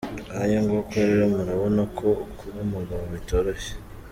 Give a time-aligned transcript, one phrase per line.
[0.33, 2.07] Ngayo nguko rero murabona ko
[2.37, 3.71] kuba umugabo bitoroshye.